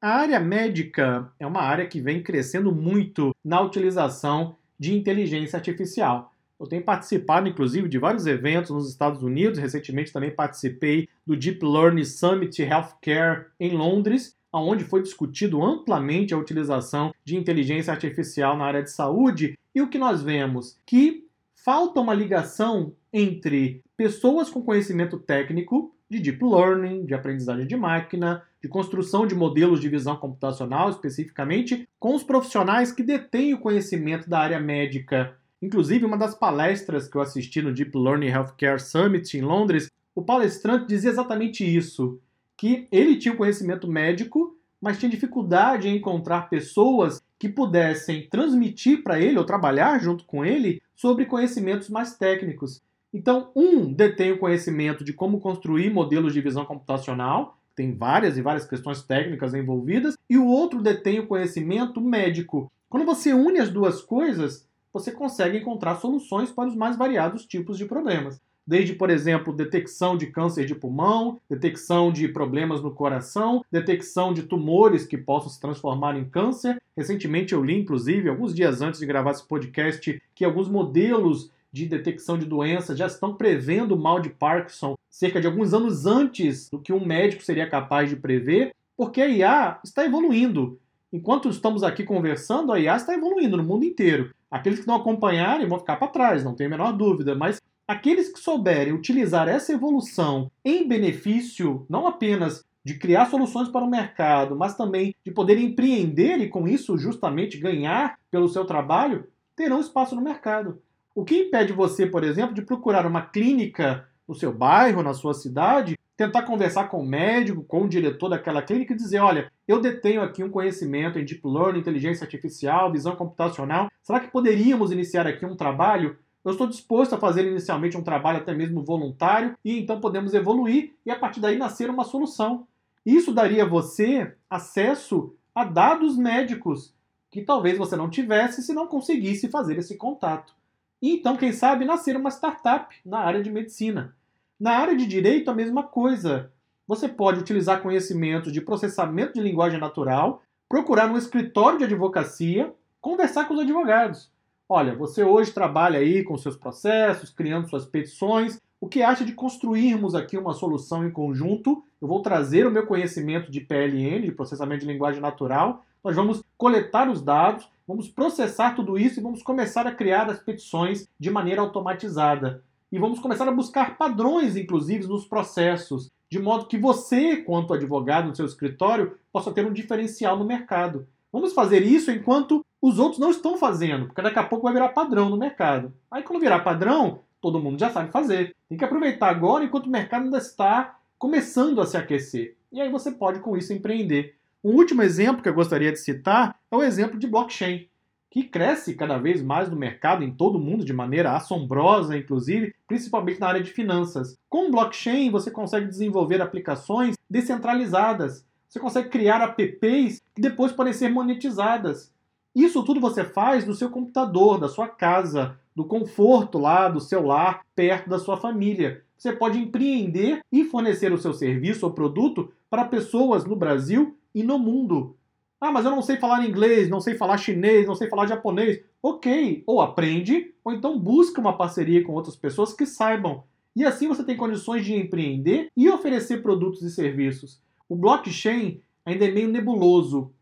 A 0.00 0.10
área 0.10 0.38
médica 0.38 1.32
é 1.38 1.46
uma 1.46 1.62
área 1.62 1.86
que 1.86 2.00
vem 2.00 2.22
crescendo 2.22 2.70
muito 2.70 3.34
na 3.42 3.60
utilização 3.60 4.56
de 4.78 4.94
inteligência 4.94 5.56
artificial. 5.56 6.32
Eu 6.58 6.66
tenho 6.66 6.82
participado, 6.82 7.48
inclusive, 7.48 7.88
de 7.88 7.98
vários 7.98 8.26
eventos 8.26 8.70
nos 8.70 8.88
Estados 8.88 9.22
Unidos. 9.22 9.58
Recentemente 9.58 10.12
também 10.12 10.30
participei 10.30 11.08
do 11.26 11.34
Deep 11.34 11.64
Learning 11.64 12.04
Summit 12.04 12.62
Healthcare 12.62 13.46
em 13.58 13.70
Londres, 13.70 14.36
onde 14.52 14.84
foi 14.84 15.00
discutido 15.00 15.62
amplamente 15.64 16.34
a 16.34 16.38
utilização 16.38 17.14
de 17.24 17.36
inteligência 17.36 17.92
artificial 17.92 18.58
na 18.58 18.66
área 18.66 18.82
de 18.82 18.90
saúde. 18.90 19.58
E 19.74 19.82
o 19.82 19.88
que 19.88 19.98
nós 19.98 20.22
vemos? 20.22 20.78
Que 20.84 21.26
falta 21.54 22.00
uma 22.00 22.14
ligação 22.14 22.92
entre 23.12 23.82
pessoas 23.96 24.48
com 24.50 24.62
conhecimento 24.62 25.18
técnico 25.18 25.94
de 26.08 26.18
deep 26.18 26.44
learning, 26.44 27.04
de 27.04 27.14
aprendizagem 27.14 27.66
de 27.66 27.76
máquina, 27.76 28.42
de 28.62 28.68
construção 28.68 29.26
de 29.26 29.34
modelos 29.34 29.80
de 29.80 29.88
visão 29.88 30.16
computacional 30.16 30.90
especificamente, 30.90 31.88
com 31.98 32.14
os 32.14 32.22
profissionais 32.22 32.90
que 32.92 33.02
detêm 33.02 33.54
o 33.54 33.60
conhecimento 33.60 34.28
da 34.28 34.40
área 34.40 34.58
médica 34.58 35.36
Inclusive, 35.62 36.06
uma 36.06 36.16
das 36.16 36.34
palestras 36.34 37.06
que 37.06 37.16
eu 37.16 37.20
assisti 37.20 37.60
no 37.60 37.72
Deep 37.72 37.96
Learning 37.96 38.28
Healthcare 38.28 38.80
Summit 38.80 39.36
em 39.36 39.42
Londres, 39.42 39.90
o 40.14 40.22
palestrante 40.22 40.86
dizia 40.86 41.10
exatamente 41.10 41.64
isso: 41.64 42.18
que 42.56 42.88
ele 42.90 43.16
tinha 43.16 43.34
o 43.34 43.36
conhecimento 43.36 43.86
médico, 43.86 44.56
mas 44.80 44.98
tinha 44.98 45.10
dificuldade 45.10 45.88
em 45.88 45.96
encontrar 45.96 46.48
pessoas 46.48 47.22
que 47.40 47.48
pudessem 47.48 48.28
transmitir 48.28 49.02
para 49.02 49.18
ele 49.18 49.38
ou 49.38 49.44
trabalhar 49.46 49.98
junto 49.98 50.26
com 50.26 50.44
ele 50.44 50.82
sobre 50.94 51.24
conhecimentos 51.24 51.88
mais 51.88 52.14
técnicos. 52.14 52.82
Então, 53.14 53.50
um 53.56 53.90
detém 53.90 54.30
o 54.30 54.38
conhecimento 54.38 55.02
de 55.02 55.14
como 55.14 55.40
construir 55.40 55.90
modelos 55.90 56.34
de 56.34 56.40
visão 56.42 56.66
computacional, 56.66 57.58
tem 57.74 57.96
várias 57.96 58.36
e 58.36 58.42
várias 58.42 58.68
questões 58.68 59.02
técnicas 59.02 59.54
envolvidas, 59.54 60.18
e 60.28 60.36
o 60.36 60.46
outro 60.46 60.82
detém 60.82 61.18
o 61.18 61.26
conhecimento 61.26 61.98
médico. 61.98 62.70
Quando 62.90 63.06
você 63.06 63.32
une 63.32 63.58
as 63.58 63.70
duas 63.70 64.02
coisas, 64.02 64.68
você 64.92 65.10
consegue 65.10 65.56
encontrar 65.56 65.96
soluções 65.96 66.50
para 66.50 66.68
os 66.68 66.76
mais 66.76 66.94
variados 66.94 67.46
tipos 67.46 67.78
de 67.78 67.86
problemas. 67.86 68.38
Desde, 68.70 68.94
por 68.94 69.10
exemplo, 69.10 69.52
detecção 69.52 70.16
de 70.16 70.28
câncer 70.28 70.64
de 70.64 70.76
pulmão, 70.76 71.40
detecção 71.50 72.12
de 72.12 72.28
problemas 72.28 72.80
no 72.80 72.92
coração, 72.92 73.64
detecção 73.68 74.32
de 74.32 74.44
tumores 74.44 75.04
que 75.04 75.18
possam 75.18 75.50
se 75.50 75.60
transformar 75.60 76.16
em 76.16 76.24
câncer. 76.24 76.80
Recentemente 76.96 77.52
eu 77.52 77.64
li, 77.64 77.76
inclusive, 77.76 78.28
alguns 78.28 78.54
dias 78.54 78.80
antes 78.80 79.00
de 79.00 79.06
gravar 79.06 79.32
esse 79.32 79.44
podcast, 79.44 80.22
que 80.32 80.44
alguns 80.44 80.68
modelos 80.68 81.50
de 81.72 81.84
detecção 81.84 82.38
de 82.38 82.46
doenças 82.46 82.96
já 82.96 83.08
estão 83.08 83.34
prevendo 83.34 83.96
o 83.96 83.98
mal 83.98 84.20
de 84.20 84.30
Parkinson 84.30 84.94
cerca 85.08 85.40
de 85.40 85.48
alguns 85.48 85.74
anos 85.74 86.06
antes 86.06 86.70
do 86.70 86.78
que 86.78 86.92
um 86.92 87.04
médico 87.04 87.42
seria 87.42 87.68
capaz 87.68 88.08
de 88.08 88.14
prever, 88.14 88.72
porque 88.96 89.20
a 89.20 89.28
IA 89.28 89.80
está 89.82 90.04
evoluindo. 90.04 90.78
Enquanto 91.12 91.48
estamos 91.48 91.82
aqui 91.82 92.04
conversando, 92.04 92.72
a 92.72 92.78
IA 92.78 92.94
está 92.94 93.14
evoluindo 93.14 93.56
no 93.56 93.64
mundo 93.64 93.84
inteiro. 93.84 94.30
Aqueles 94.48 94.78
que 94.78 94.86
não 94.86 94.94
acompanharem 94.94 95.66
vão 95.66 95.80
ficar 95.80 95.96
para 95.96 96.06
trás, 96.06 96.44
não 96.44 96.54
tem 96.54 96.68
a 96.68 96.70
menor 96.70 96.92
dúvida, 96.92 97.34
mas 97.34 97.60
aqueles 97.90 98.32
que 98.32 98.38
souberem 98.38 98.92
utilizar 98.92 99.48
essa 99.48 99.72
evolução 99.72 100.48
em 100.64 100.86
benefício 100.86 101.84
não 101.90 102.06
apenas 102.06 102.64
de 102.84 102.94
criar 102.94 103.26
soluções 103.26 103.68
para 103.68 103.84
o 103.84 103.90
mercado, 103.90 104.54
mas 104.54 104.76
também 104.76 105.12
de 105.24 105.32
poder 105.32 105.58
empreender 105.58 106.38
e 106.38 106.48
com 106.48 106.68
isso 106.68 106.96
justamente 106.96 107.58
ganhar 107.58 108.16
pelo 108.30 108.48
seu 108.48 108.64
trabalho, 108.64 109.26
terão 109.56 109.80
espaço 109.80 110.14
no 110.14 110.22
mercado. 110.22 110.80
O 111.16 111.24
que 111.24 111.36
impede 111.36 111.72
você, 111.72 112.06
por 112.06 112.22
exemplo, 112.22 112.54
de 112.54 112.62
procurar 112.62 113.04
uma 113.06 113.22
clínica 113.22 114.06
no 114.26 114.36
seu 114.36 114.52
bairro, 114.52 115.02
na 115.02 115.12
sua 115.12 115.34
cidade, 115.34 115.98
tentar 116.16 116.42
conversar 116.42 116.84
com 116.84 117.00
o 117.00 117.06
médico, 117.06 117.64
com 117.64 117.82
o 117.82 117.88
diretor 117.88 118.28
daquela 118.28 118.62
clínica 118.62 118.94
e 118.94 118.96
dizer: 118.96 119.18
olha, 119.18 119.50
eu 119.66 119.80
detenho 119.80 120.22
aqui 120.22 120.44
um 120.44 120.50
conhecimento 120.50 121.18
em 121.18 121.24
deep 121.24 121.42
learning, 121.44 121.80
inteligência 121.80 122.24
artificial, 122.24 122.92
visão 122.92 123.16
computacional. 123.16 123.90
Será 124.00 124.20
que 124.20 124.30
poderíamos 124.30 124.92
iniciar 124.92 125.26
aqui 125.26 125.44
um 125.44 125.56
trabalho? 125.56 126.16
Eu 126.44 126.52
estou 126.52 126.66
disposto 126.66 127.14
a 127.14 127.18
fazer 127.18 127.46
inicialmente 127.46 127.96
um 127.96 128.02
trabalho 128.02 128.38
até 128.38 128.54
mesmo 128.54 128.82
voluntário 128.82 129.56
e 129.64 129.78
então 129.78 130.00
podemos 130.00 130.32
evoluir 130.32 130.94
e 131.04 131.10
a 131.10 131.18
partir 131.18 131.40
daí 131.40 131.58
nascer 131.58 131.90
uma 131.90 132.04
solução. 132.04 132.66
Isso 133.04 133.32
daria 133.32 133.64
a 133.64 133.68
você 133.68 134.34
acesso 134.48 135.34
a 135.54 135.64
dados 135.64 136.16
médicos 136.16 136.94
que 137.30 137.42
talvez 137.42 137.78
você 137.78 137.94
não 137.94 138.10
tivesse 138.10 138.62
se 138.62 138.72
não 138.72 138.86
conseguisse 138.86 139.48
fazer 139.48 139.78
esse 139.78 139.96
contato. 139.96 140.54
E 141.00 141.14
então, 141.14 141.36
quem 141.36 141.52
sabe, 141.52 141.84
nascer 141.84 142.16
uma 142.16 142.30
startup 142.30 142.94
na 143.04 143.20
área 143.20 143.42
de 143.42 143.50
medicina. 143.50 144.14
Na 144.58 144.72
área 144.72 144.94
de 144.94 145.06
direito, 145.06 145.50
a 145.50 145.54
mesma 145.54 145.82
coisa. 145.82 146.52
Você 146.86 147.08
pode 147.08 147.40
utilizar 147.40 147.82
conhecimentos 147.82 148.52
de 148.52 148.60
processamento 148.60 149.34
de 149.34 149.40
linguagem 149.40 149.78
natural, 149.78 150.42
procurar 150.68 151.10
um 151.10 151.16
escritório 151.16 151.78
de 151.78 151.84
advocacia, 151.84 152.74
conversar 153.00 153.46
com 153.46 153.54
os 153.54 153.60
advogados. 153.60 154.30
Olha, 154.72 154.94
você 154.94 155.24
hoje 155.24 155.50
trabalha 155.50 155.98
aí 155.98 156.22
com 156.22 156.38
seus 156.38 156.56
processos, 156.56 157.30
criando 157.30 157.68
suas 157.68 157.84
petições. 157.84 158.56
O 158.80 158.86
que 158.86 159.02
acha 159.02 159.24
de 159.24 159.32
construirmos 159.32 160.14
aqui 160.14 160.38
uma 160.38 160.52
solução 160.52 161.04
em 161.04 161.10
conjunto? 161.10 161.82
Eu 162.00 162.06
vou 162.06 162.22
trazer 162.22 162.68
o 162.68 162.70
meu 162.70 162.86
conhecimento 162.86 163.50
de 163.50 163.60
PLN, 163.60 164.26
de 164.26 164.30
processamento 164.30 164.86
de 164.86 164.92
linguagem 164.92 165.20
natural. 165.20 165.84
Nós 166.04 166.14
vamos 166.14 166.44
coletar 166.56 167.10
os 167.10 167.20
dados, 167.20 167.68
vamos 167.84 168.08
processar 168.08 168.76
tudo 168.76 168.96
isso 168.96 169.18
e 169.18 169.22
vamos 169.24 169.42
começar 169.42 169.88
a 169.88 169.92
criar 169.92 170.30
as 170.30 170.38
petições 170.38 171.08
de 171.18 171.30
maneira 171.32 171.62
automatizada 171.62 172.62
e 172.92 172.98
vamos 172.98 173.18
começar 173.18 173.48
a 173.48 173.52
buscar 173.52 173.98
padrões, 173.98 174.56
inclusive, 174.56 175.04
nos 175.08 175.24
processos, 175.24 176.08
de 176.30 176.38
modo 176.38 176.66
que 176.66 176.78
você, 176.78 177.38
quanto 177.38 177.74
advogado 177.74 178.28
no 178.28 178.36
seu 178.36 178.46
escritório, 178.46 179.16
possa 179.32 179.50
ter 179.50 179.66
um 179.66 179.72
diferencial 179.72 180.38
no 180.38 180.44
mercado. 180.44 181.08
Vamos 181.32 181.52
fazer 181.52 181.82
isso 181.82 182.10
enquanto 182.10 182.64
os 182.80 182.98
outros 182.98 183.18
não 183.18 183.30
estão 183.30 183.56
fazendo, 183.56 184.06
porque 184.06 184.22
daqui 184.22 184.38
a 184.38 184.44
pouco 184.44 184.64
vai 184.64 184.72
virar 184.72 184.88
padrão 184.90 185.28
no 185.28 185.36
mercado. 185.36 185.92
Aí, 186.10 186.22
quando 186.22 186.40
virar 186.40 186.60
padrão, 186.60 187.20
todo 187.40 187.60
mundo 187.60 187.78
já 187.78 187.90
sabe 187.90 188.10
fazer. 188.10 188.54
Tem 188.68 188.78
que 188.78 188.84
aproveitar 188.84 189.28
agora 189.28 189.64
enquanto 189.64 189.86
o 189.86 189.90
mercado 189.90 190.24
ainda 190.24 190.38
está 190.38 190.98
começando 191.18 191.80
a 191.80 191.86
se 191.86 191.96
aquecer. 191.96 192.56
E 192.72 192.80
aí 192.80 192.90
você 192.90 193.10
pode, 193.10 193.40
com 193.40 193.56
isso, 193.56 193.72
empreender. 193.72 194.36
Um 194.62 194.72
último 194.72 195.02
exemplo 195.02 195.42
que 195.42 195.48
eu 195.48 195.54
gostaria 195.54 195.92
de 195.92 195.98
citar 195.98 196.58
é 196.70 196.76
o 196.76 196.82
exemplo 196.82 197.18
de 197.18 197.26
blockchain 197.26 197.88
que 198.30 198.44
cresce 198.44 198.94
cada 198.94 199.18
vez 199.18 199.42
mais 199.42 199.68
no 199.68 199.76
mercado, 199.76 200.22
em 200.22 200.32
todo 200.32 200.56
o 200.56 200.60
mundo, 200.60 200.84
de 200.84 200.92
maneira 200.92 201.32
assombrosa, 201.32 202.16
inclusive, 202.16 202.72
principalmente 202.86 203.40
na 203.40 203.48
área 203.48 203.62
de 203.62 203.72
finanças. 203.72 204.38
Com 204.48 204.70
blockchain, 204.70 205.30
você 205.30 205.50
consegue 205.50 205.88
desenvolver 205.88 206.40
aplicações 206.40 207.16
descentralizadas. 207.28 208.46
Você 208.68 208.78
consegue 208.78 209.08
criar 209.08 209.42
apps 209.42 210.22
que 210.32 210.40
depois 210.40 210.70
podem 210.70 210.92
ser 210.92 211.08
monetizadas. 211.08 212.09
Isso 212.54 212.82
tudo 212.82 213.00
você 213.00 213.24
faz 213.24 213.66
no 213.66 213.74
seu 213.74 213.90
computador, 213.90 214.58
da 214.58 214.68
sua 214.68 214.88
casa, 214.88 215.56
do 215.74 215.84
conforto 215.84 216.58
lá 216.58 216.88
do 216.88 217.00
seu 217.00 217.24
lar, 217.24 217.64
perto 217.74 218.08
da 218.10 218.18
sua 218.18 218.36
família. 218.36 219.04
Você 219.16 219.32
pode 219.32 219.58
empreender 219.58 220.40
e 220.50 220.64
fornecer 220.64 221.12
o 221.12 221.18
seu 221.18 221.32
serviço 221.32 221.86
ou 221.86 221.92
produto 221.92 222.52
para 222.68 222.84
pessoas 222.84 223.44
no 223.44 223.54
Brasil 223.54 224.16
e 224.34 224.42
no 224.42 224.58
mundo. 224.58 225.16
Ah, 225.60 225.70
mas 225.70 225.84
eu 225.84 225.90
não 225.90 226.00
sei 226.00 226.16
falar 226.16 226.46
inglês, 226.46 226.88
não 226.88 227.00
sei 227.00 227.14
falar 227.14 227.36
chinês, 227.36 227.86
não 227.86 227.94
sei 227.94 228.08
falar 228.08 228.26
japonês. 228.26 228.80
Ok, 229.02 229.62
ou 229.66 229.80
aprende, 229.80 230.54
ou 230.64 230.72
então 230.72 230.98
busca 230.98 231.40
uma 231.40 231.56
parceria 231.56 232.02
com 232.02 232.12
outras 232.12 232.34
pessoas 232.34 232.72
que 232.72 232.86
saibam. 232.86 233.44
E 233.76 233.84
assim 233.84 234.08
você 234.08 234.24
tem 234.24 234.36
condições 234.36 234.84
de 234.84 234.94
empreender 234.94 235.70
e 235.76 235.88
oferecer 235.88 236.42
produtos 236.42 236.82
e 236.82 236.90
serviços. 236.90 237.60
O 237.88 237.94
blockchain 237.94 238.80
ainda 239.04 239.26
é 239.26 239.30
meio 239.30 239.48
nebuloso. 239.48 240.32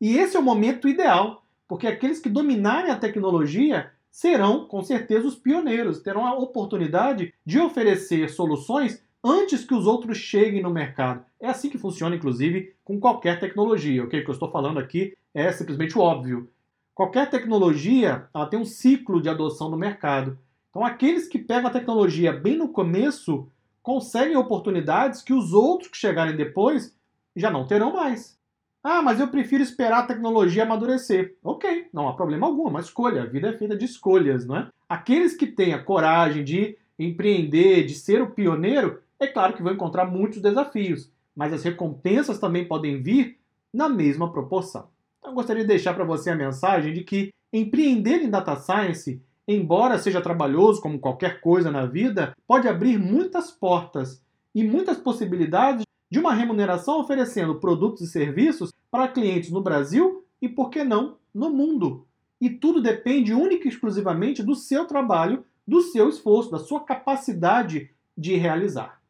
E 0.00 0.16
esse 0.16 0.36
é 0.36 0.40
o 0.40 0.42
momento 0.42 0.88
ideal, 0.88 1.41
porque 1.68 1.86
aqueles 1.86 2.20
que 2.20 2.28
dominarem 2.28 2.90
a 2.90 2.98
tecnologia 2.98 3.90
serão, 4.10 4.66
com 4.66 4.82
certeza, 4.82 5.26
os 5.26 5.34
pioneiros, 5.34 6.00
terão 6.00 6.26
a 6.26 6.34
oportunidade 6.34 7.32
de 7.44 7.58
oferecer 7.58 8.28
soluções 8.28 9.02
antes 9.24 9.64
que 9.64 9.74
os 9.74 9.86
outros 9.86 10.18
cheguem 10.18 10.62
no 10.62 10.70
mercado. 10.70 11.24
É 11.40 11.48
assim 11.48 11.70
que 11.70 11.78
funciona, 11.78 12.16
inclusive, 12.16 12.74
com 12.84 13.00
qualquer 13.00 13.40
tecnologia. 13.40 14.04
O 14.04 14.08
que 14.08 14.16
eu 14.16 14.30
estou 14.30 14.50
falando 14.50 14.78
aqui 14.78 15.16
é 15.32 15.50
simplesmente 15.50 15.98
óbvio. 15.98 16.50
Qualquer 16.94 17.30
tecnologia 17.30 18.28
ela 18.34 18.46
tem 18.46 18.58
um 18.58 18.64
ciclo 18.64 19.22
de 19.22 19.28
adoção 19.28 19.70
no 19.70 19.78
mercado. 19.78 20.38
Então, 20.68 20.84
aqueles 20.84 21.26
que 21.26 21.38
pegam 21.38 21.68
a 21.68 21.72
tecnologia 21.72 22.32
bem 22.32 22.56
no 22.56 22.68
começo 22.68 23.48
conseguem 23.82 24.36
oportunidades 24.36 25.22
que 25.22 25.32
os 25.32 25.52
outros 25.52 25.90
que 25.90 25.96
chegarem 25.96 26.36
depois 26.36 26.94
já 27.34 27.50
não 27.50 27.66
terão 27.66 27.94
mais. 27.94 28.38
Ah, 28.82 29.00
mas 29.00 29.20
eu 29.20 29.28
prefiro 29.28 29.62
esperar 29.62 30.00
a 30.00 30.06
tecnologia 30.06 30.64
amadurecer. 30.64 31.36
Ok, 31.42 31.86
não 31.92 32.08
há 32.08 32.14
problema 32.14 32.48
algum, 32.48 32.66
é 32.66 32.70
uma 32.70 32.80
escolha. 32.80 33.22
A 33.22 33.26
vida 33.26 33.48
é 33.48 33.56
feita 33.56 33.76
de 33.76 33.84
escolhas, 33.84 34.44
não 34.44 34.56
é? 34.56 34.68
Aqueles 34.88 35.36
que 35.36 35.46
têm 35.46 35.72
a 35.72 35.82
coragem 35.82 36.42
de 36.42 36.76
empreender, 36.98 37.84
de 37.84 37.94
ser 37.94 38.20
o 38.20 38.30
pioneiro, 38.30 39.00
é 39.20 39.26
claro 39.28 39.54
que 39.54 39.62
vão 39.62 39.72
encontrar 39.72 40.06
muitos 40.06 40.40
desafios, 40.42 41.10
mas 41.34 41.52
as 41.52 41.62
recompensas 41.62 42.40
também 42.40 42.66
podem 42.66 43.00
vir 43.00 43.38
na 43.72 43.88
mesma 43.88 44.32
proporção. 44.32 44.88
Então, 45.18 45.30
eu 45.30 45.36
gostaria 45.36 45.62
de 45.62 45.68
deixar 45.68 45.94
para 45.94 46.04
você 46.04 46.30
a 46.30 46.36
mensagem 46.36 46.92
de 46.92 47.04
que 47.04 47.32
empreender 47.52 48.20
em 48.22 48.28
data 48.28 48.56
science, 48.56 49.22
embora 49.46 49.98
seja 49.98 50.20
trabalhoso 50.20 50.82
como 50.82 50.98
qualquer 50.98 51.40
coisa 51.40 51.70
na 51.70 51.86
vida, 51.86 52.36
pode 52.48 52.66
abrir 52.66 52.98
muitas 52.98 53.50
portas 53.50 54.20
e 54.52 54.64
muitas 54.64 54.98
possibilidades 54.98 55.84
de 56.12 56.18
uma 56.18 56.34
remuneração 56.34 57.00
oferecendo 57.00 57.54
produtos 57.54 58.02
e 58.02 58.06
serviços 58.06 58.70
para 58.90 59.08
clientes 59.08 59.50
no 59.50 59.62
Brasil 59.62 60.26
e, 60.42 60.46
por 60.46 60.68
que 60.68 60.84
não, 60.84 61.16
no 61.32 61.48
mundo. 61.48 62.06
E 62.38 62.50
tudo 62.50 62.82
depende 62.82 63.32
única 63.32 63.66
e 63.66 63.70
exclusivamente 63.70 64.42
do 64.42 64.54
seu 64.54 64.84
trabalho, 64.84 65.42
do 65.66 65.80
seu 65.80 66.10
esforço, 66.10 66.50
da 66.50 66.58
sua 66.58 66.80
capacidade 66.80 67.90
de 68.14 68.34
realizar. 68.34 69.00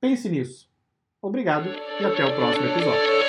Pense 0.00 0.28
nisso. 0.28 0.68
Obrigado 1.22 1.68
e 1.68 2.04
até 2.04 2.24
o 2.24 2.34
próximo 2.34 2.66
episódio. 2.66 3.19